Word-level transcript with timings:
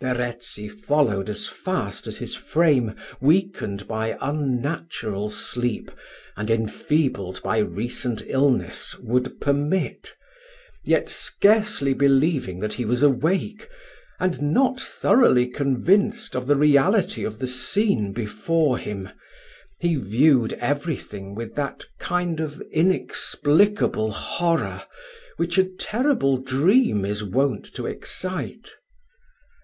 Verezzi 0.00 0.68
followed 0.68 1.28
as 1.28 1.48
fast 1.48 2.06
as 2.06 2.18
his 2.18 2.36
frame, 2.36 2.94
weakened 3.20 3.88
by 3.88 4.16
unnatural 4.20 5.28
sleep, 5.28 5.90
and 6.36 6.48
enfeebled 6.48 7.42
by 7.42 7.58
recent 7.58 8.22
illness, 8.28 8.96
would 9.00 9.40
permit; 9.40 10.14
yet, 10.84 11.08
scarcely 11.08 11.92
believing 11.92 12.60
that 12.60 12.74
he 12.74 12.84
was 12.84 13.02
awake, 13.02 13.68
and 14.20 14.40
not 14.40 14.80
thoroughly 14.80 15.48
convinced 15.48 16.36
of 16.36 16.46
the 16.46 16.54
reality 16.54 17.24
of 17.24 17.40
the 17.40 17.48
scene 17.48 18.12
before 18.12 18.78
him, 18.78 19.08
he 19.80 19.96
viewed 19.96 20.52
every 20.60 20.96
thing 20.96 21.34
with 21.34 21.56
that 21.56 21.84
kind 21.98 22.38
of 22.38 22.60
inexplicable 22.70 24.12
horror, 24.12 24.84
which 25.36 25.58
a 25.58 25.64
terrible 25.64 26.36
dream 26.36 27.04
is 27.04 27.24
wont 27.24 27.64
to 27.74 27.86
excite. 27.86 28.70